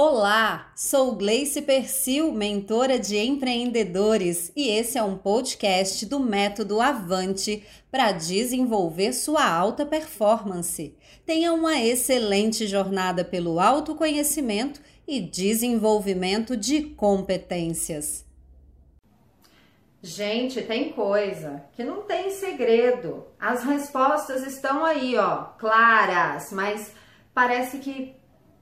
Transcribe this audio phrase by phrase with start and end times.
[0.00, 7.66] Olá, sou Gleice Persil, mentora de empreendedores, e esse é um podcast do Método Avante
[7.90, 10.96] para desenvolver sua alta performance.
[11.26, 18.24] Tenha uma excelente jornada pelo autoconhecimento e desenvolvimento de competências.
[20.00, 23.26] Gente, tem coisa que não tem segredo.
[23.36, 26.92] As respostas estão aí, ó, claras, mas
[27.34, 28.16] parece que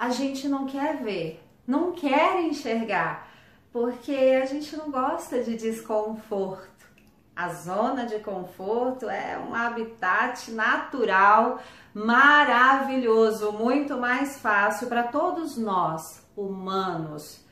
[0.00, 3.28] a gente não quer ver, não quer enxergar,
[3.70, 6.86] porque a gente não gosta de desconforto.
[7.36, 11.60] A zona de conforto é um habitat natural
[11.92, 17.44] maravilhoso, muito mais fácil para todos nós, humanos.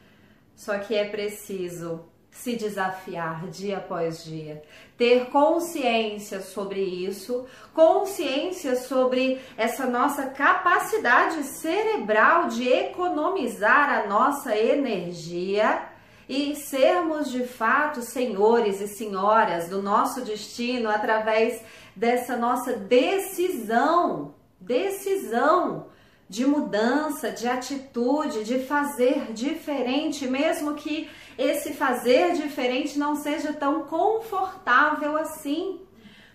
[0.57, 2.07] Só que é preciso
[2.39, 4.63] se desafiar dia após dia,
[4.97, 15.83] ter consciência sobre isso, consciência sobre essa nossa capacidade cerebral de economizar a nossa energia
[16.29, 21.61] e sermos de fato senhores e senhoras do nosso destino através
[21.97, 25.87] dessa nossa decisão, decisão
[26.29, 33.85] de mudança, de atitude, de fazer diferente, mesmo que esse fazer diferente não seja tão
[33.85, 35.81] confortável assim,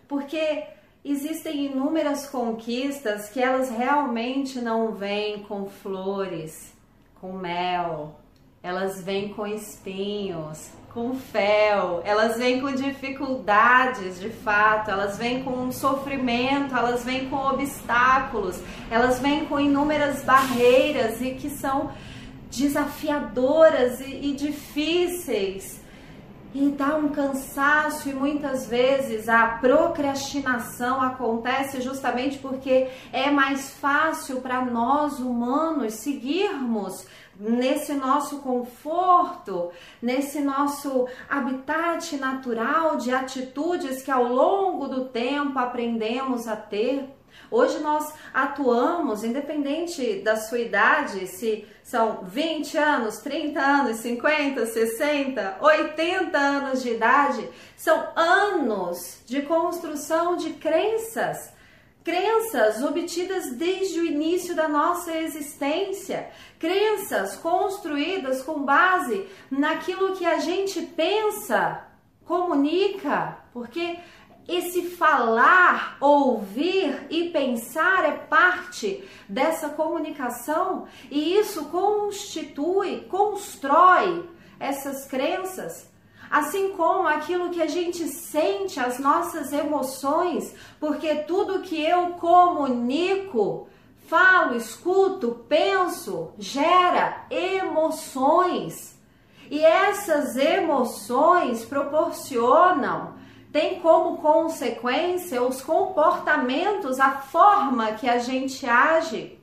[0.08, 0.66] porque
[1.06, 6.74] existem inúmeras conquistas que elas realmente não vêm com flores,
[7.22, 8.16] com mel,
[8.64, 15.72] elas vêm com espinhos, com fel, elas vêm com dificuldades de fato, elas vêm com
[15.72, 18.60] sofrimento, elas vêm com obstáculos,
[18.92, 21.92] elas vêm com inúmeras barreiras e que são
[22.52, 25.82] desafiadoras e, e difíceis.
[26.54, 34.40] E dá um cansaço, e muitas vezes a procrastinação acontece justamente porque é mais fácil
[34.40, 37.08] para nós humanos seguirmos
[37.40, 46.48] nesse nosso conforto, nesse nosso habitat natural de atitudes que ao longo do tempo aprendemos
[46.48, 47.10] a ter.
[47.50, 55.58] Hoje nós atuamos, independente da sua idade, se são 20 anos, 30 anos, 50, 60,
[55.60, 61.53] 80 anos de idade, são anos de construção de crenças
[62.04, 70.40] crenças obtidas desde o início da nossa existência, crenças construídas com base naquilo que a
[70.40, 71.88] gente pensa,
[72.26, 73.98] comunica, porque
[74.48, 85.93] esse falar, ouvir e pensar é parte dessa comunicação e isso constitui, constrói essas crenças.
[86.30, 93.68] Assim como aquilo que a gente sente, as nossas emoções, porque tudo que eu comunico,
[94.08, 99.00] falo, escuto, penso, gera emoções.
[99.50, 103.14] E essas emoções proporcionam
[103.54, 109.38] tem como consequência os comportamentos, a forma que a gente age.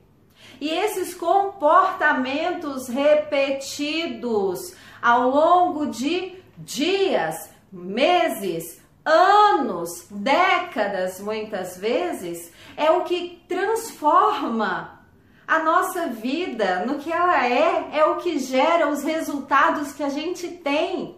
[0.59, 13.03] E esses comportamentos repetidos ao longo de dias, meses, anos, décadas, muitas vezes, é o
[13.03, 14.99] que transforma
[15.47, 20.09] a nossa vida no que ela é, é o que gera os resultados que a
[20.09, 21.17] gente tem.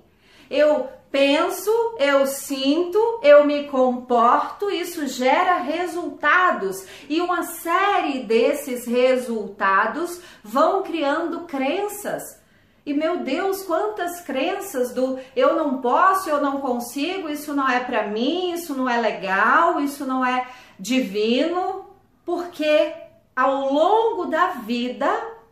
[0.50, 10.20] Eu penso, eu sinto, eu me comporto, isso gera resultados e uma série desses resultados
[10.44, 12.42] vão criando crenças.
[12.86, 17.80] E meu Deus, quantas crenças do eu não posso, eu não consigo, isso não é
[17.80, 21.86] para mim, isso não é legal, isso não é divino,
[22.26, 22.94] porque
[23.34, 25.10] ao longo da vida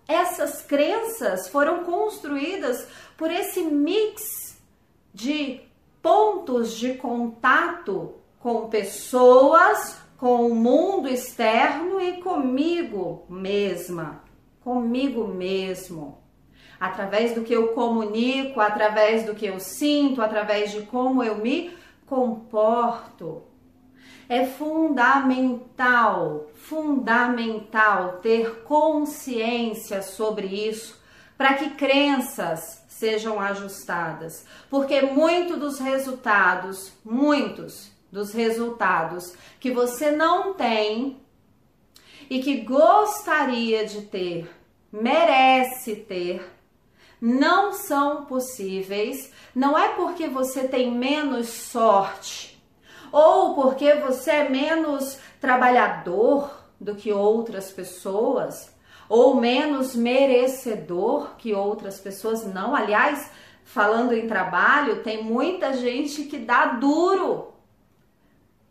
[0.08, 4.60] essas crenças foram construídas por esse mix
[5.14, 5.62] de
[6.02, 14.22] pontos de contato com pessoas, com o mundo externo e comigo mesma,
[14.62, 16.18] comigo mesmo.
[16.82, 21.72] Através do que eu comunico, através do que eu sinto, através de como eu me
[22.08, 23.44] comporto.
[24.28, 31.00] É fundamental, fundamental ter consciência sobre isso
[31.38, 40.54] para que crenças sejam ajustadas, porque muito dos resultados, muitos dos resultados que você não
[40.54, 41.20] tem
[42.30, 44.50] e que gostaria de ter,
[44.92, 46.61] merece ter,
[47.22, 52.60] não são possíveis, não é porque você tem menos sorte
[53.12, 58.74] ou porque você é menos trabalhador do que outras pessoas
[59.08, 62.46] ou menos merecedor que outras pessoas.
[62.46, 63.30] Não, aliás,
[63.66, 67.52] falando em trabalho, tem muita gente que dá duro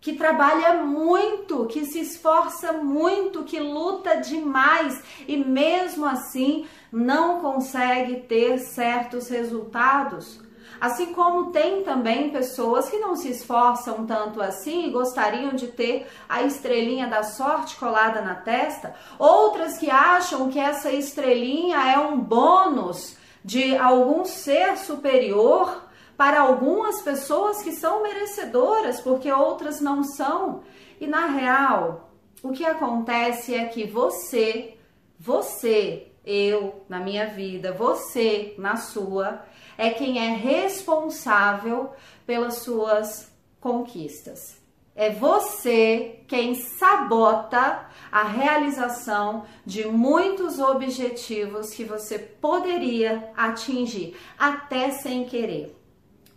[0.01, 8.21] que trabalha muito, que se esforça muito, que luta demais e mesmo assim não consegue
[8.23, 10.41] ter certos resultados.
[10.81, 16.07] Assim como tem também pessoas que não se esforçam tanto assim e gostariam de ter
[16.27, 22.19] a estrelinha da sorte colada na testa, outras que acham que essa estrelinha é um
[22.19, 23.15] bônus
[23.45, 25.90] de algum ser superior
[26.21, 30.61] para algumas pessoas que são merecedoras, porque outras não são.
[31.01, 32.11] E na real,
[32.43, 34.77] o que acontece é que você,
[35.19, 39.47] você, eu na minha vida, você na sua,
[39.79, 41.89] é quem é responsável
[42.27, 44.61] pelas suas conquistas.
[44.95, 55.25] É você quem sabota a realização de muitos objetivos que você poderia atingir, até sem
[55.25, 55.80] querer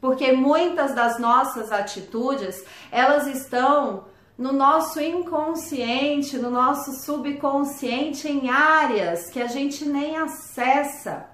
[0.04, 2.62] porque muitas das nossas atitudes,
[2.92, 4.04] elas estão
[4.38, 11.30] no nosso inconsciente, no nosso subconsciente em áreas que a gente nem acessa.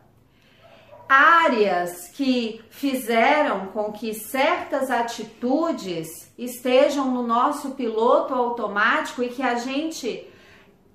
[1.10, 9.56] Áreas que fizeram com que certas atitudes estejam no nosso piloto automático e que a
[9.56, 10.32] gente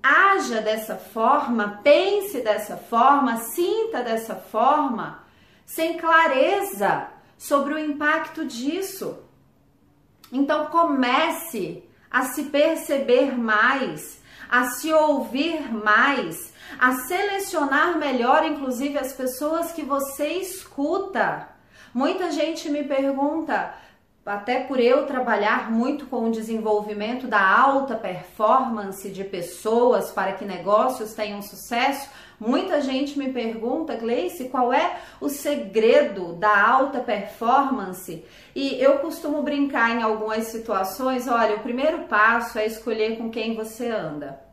[0.01, 5.25] haja dessa forma, pense dessa forma, sinta dessa forma,
[5.65, 9.19] sem clareza sobre o impacto disso.
[10.31, 19.13] Então comece a se perceber mais, a se ouvir mais, a selecionar melhor, inclusive as
[19.13, 21.49] pessoas que você escuta.
[21.93, 23.73] Muita gente me pergunta,
[24.25, 30.43] até por eu trabalhar muito com o desenvolvimento da alta performance de pessoas para que
[30.43, 32.09] negócios tenham sucesso,
[32.39, 38.23] muita gente me pergunta, Gleice, qual é o segredo da alta performance?
[38.55, 43.55] E eu costumo brincar em algumas situações, olha, o primeiro passo é escolher com quem
[43.55, 44.45] você anda.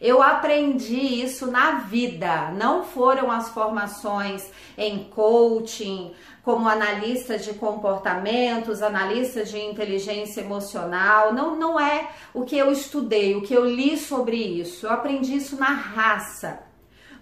[0.00, 6.12] Eu aprendi isso na vida, não foram as formações em coaching,
[6.42, 11.32] como analista de comportamentos, analista de inteligência emocional.
[11.32, 14.86] Não, não é o que eu estudei, o que eu li sobre isso.
[14.86, 16.71] Eu aprendi isso na raça.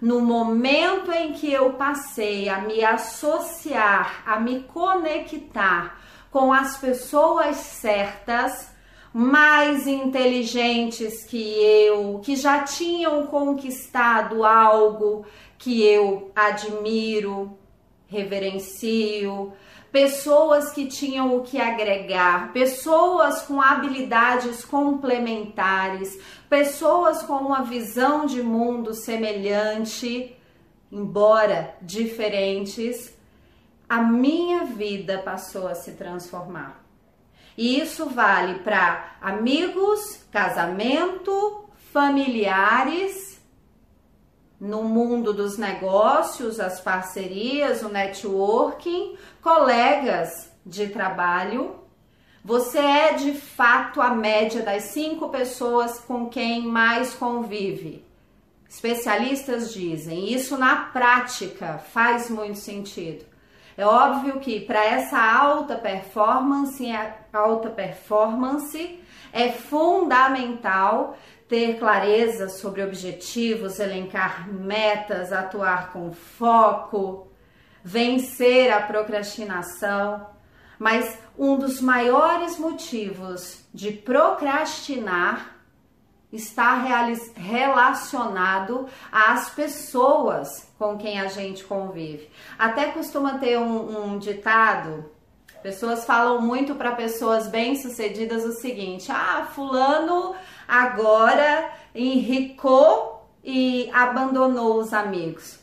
[0.01, 6.01] No momento em que eu passei a me associar, a me conectar
[6.31, 8.71] com as pessoas certas,
[9.13, 15.23] mais inteligentes que eu, que já tinham conquistado algo
[15.59, 17.57] que eu admiro,
[18.07, 19.53] reverencio,
[19.91, 26.17] pessoas que tinham o que agregar, pessoas com habilidades complementares,
[26.49, 30.35] pessoas com uma visão de mundo semelhante,
[30.91, 33.13] embora diferentes,
[33.87, 36.81] a minha vida passou a se transformar.
[37.57, 43.30] E isso vale para amigos, casamento, familiares,
[44.61, 51.79] no mundo dos negócios, as parcerias, o networking, colegas de trabalho.
[52.45, 58.05] Você é de fato a média das cinco pessoas com quem mais convive.
[58.69, 63.25] Especialistas dizem, isso na prática faz muito sentido.
[63.75, 66.85] É óbvio que para essa alta performance,
[67.33, 68.99] alta performance
[69.33, 71.17] é fundamental
[71.51, 77.27] ter clareza sobre objetivos, elencar metas, atuar com foco,
[77.83, 80.27] vencer a procrastinação.
[80.79, 85.57] Mas um dos maiores motivos de procrastinar
[86.31, 86.81] está
[87.35, 92.29] relacionado às pessoas com quem a gente convive.
[92.57, 95.11] Até costuma ter um, um ditado.
[95.61, 100.35] Pessoas falam muito para pessoas bem-sucedidas o seguinte: ah, Fulano
[100.67, 105.59] agora enricou e abandonou os amigos.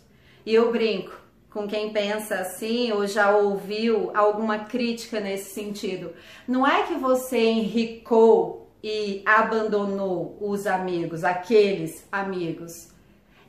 [0.46, 1.18] E eu brinco
[1.50, 6.12] com quem pensa assim ou já ouviu alguma crítica nesse sentido.
[6.46, 12.92] Não é que você enricou e abandonou os amigos, aqueles amigos.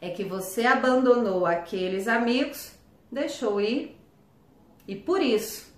[0.02, 2.72] É que você abandonou aqueles amigos,
[3.12, 3.96] deixou ir
[4.88, 5.69] e por isso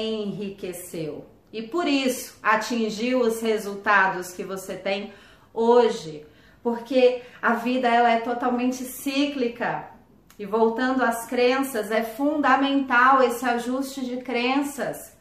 [0.00, 1.26] enriqueceu.
[1.52, 5.12] E por isso atingiu os resultados que você tem
[5.52, 6.26] hoje,
[6.62, 9.88] porque a vida ela é totalmente cíclica.
[10.36, 15.16] E voltando às crenças, é fundamental esse ajuste de crenças.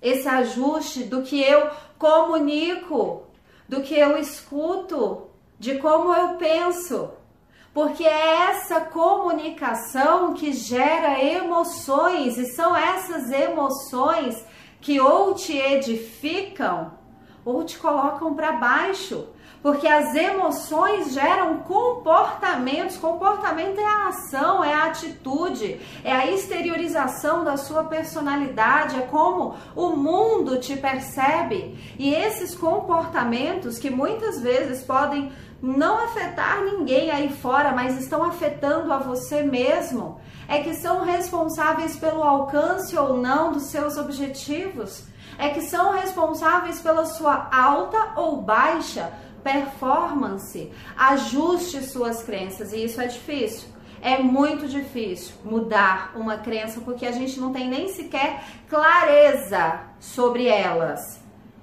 [0.00, 3.26] Esse ajuste do que eu comunico,
[3.68, 5.26] do que eu escuto,
[5.58, 7.10] de como eu penso.
[7.72, 14.44] Porque é essa comunicação que gera emoções e são essas emoções
[14.80, 16.92] que ou te edificam
[17.44, 19.28] ou te colocam para baixo.
[19.60, 22.96] Porque as emoções geram comportamentos.
[22.96, 29.56] Comportamento é a ação, é a atitude, é a exteriorização da sua personalidade, é como
[29.74, 31.76] o mundo te percebe.
[31.98, 38.92] E esses comportamentos que muitas vezes podem não afetar ninguém aí fora, mas estão afetando
[38.92, 45.04] a você mesmo, é que são responsáveis pelo alcance ou não dos seus objetivos,
[45.36, 49.12] é que são responsáveis pela sua alta ou baixa
[49.42, 50.72] performance.
[50.96, 53.68] Ajuste suas crenças e isso é difícil.
[54.00, 60.46] É muito difícil mudar uma crença porque a gente não tem nem sequer clareza sobre
[60.46, 61.17] elas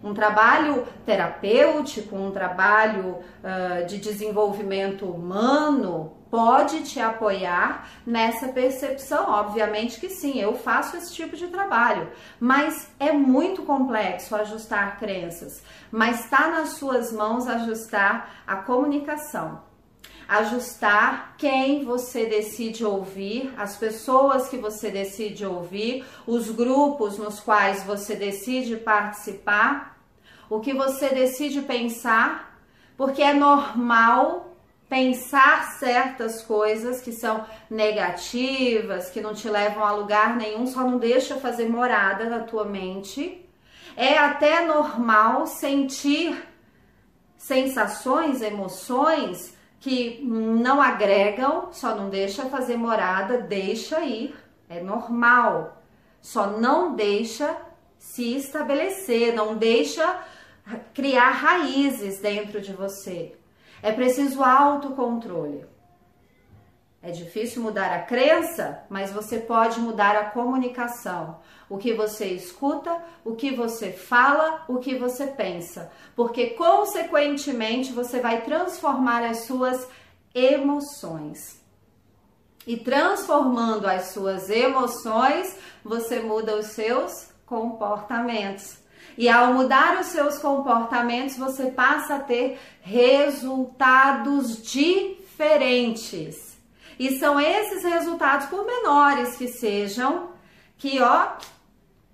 [0.05, 9.27] um trabalho terapêutico, um trabalho uh, de desenvolvimento humano pode te apoiar nessa percepção?
[9.27, 15.63] Obviamente que sim, eu faço esse tipo de trabalho, mas é muito complexo ajustar crenças,
[15.91, 19.63] mas está nas suas mãos ajustar a comunicação.
[20.27, 27.83] Ajustar quem você decide ouvir, as pessoas que você decide ouvir, os grupos nos quais
[27.83, 29.94] você decide participar
[30.49, 32.59] o que você decide pensar,
[32.97, 34.55] porque é normal
[34.87, 40.97] pensar certas coisas que são negativas, que não te levam a lugar nenhum, só não
[40.97, 43.43] deixa fazer morada na tua mente.
[43.97, 46.37] É até normal sentir
[47.37, 54.35] sensações, emoções que não agregam, só não deixa fazer morada, deixa ir.
[54.67, 55.81] É normal.
[56.21, 57.55] Só não deixa
[58.05, 60.24] se estabelecer, não deixa
[60.93, 63.35] criar raízes dentro de você.
[63.81, 65.65] É preciso autocontrole.
[67.01, 71.39] É difícil mudar a crença, mas você pode mudar a comunicação.
[71.67, 75.91] O que você escuta, o que você fala, o que você pensa.
[76.15, 79.88] Porque, consequentemente, você vai transformar as suas
[80.33, 81.62] emoções.
[82.65, 88.77] E transformando as suas emoções, você muda os seus comportamentos.
[89.17, 96.57] E ao mudar os seus comportamentos, você passa a ter resultados diferentes.
[96.99, 100.29] E são esses resultados, por menores que sejam,
[100.77, 101.33] que ó,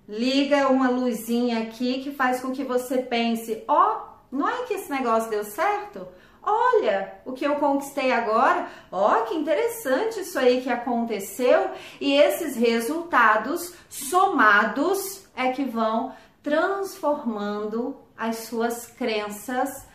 [0.08, 4.90] liga uma luzinha aqui que faz com que você pense: ó, não é que esse
[4.90, 6.06] negócio deu certo?
[6.44, 11.70] Olha o que eu conquistei agora, ó, que interessante isso aí que aconteceu.
[12.00, 19.86] E esses resultados somados é que vão transformando as suas crenças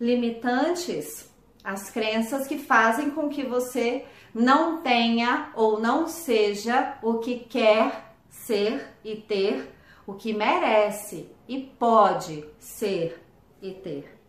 [0.00, 1.30] limitantes,
[1.62, 4.04] as crenças que fazem com que você
[4.34, 9.70] não tenha ou não seja o que quer ser e ter,
[10.06, 13.20] o que merece e pode ser
[13.60, 14.20] e ter.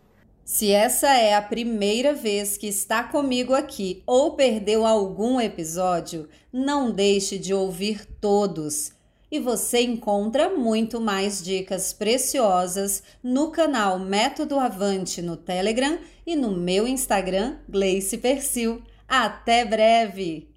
[0.44, 6.90] Se essa é a primeira vez que está comigo aqui ou perdeu algum episódio, não
[6.90, 8.92] deixe de ouvir todos
[9.32, 16.50] e você encontra muito mais dicas preciosas no canal Método Avante no Telegram e no
[16.50, 18.82] meu Instagram, Gleice Persil.
[19.08, 20.51] Até breve!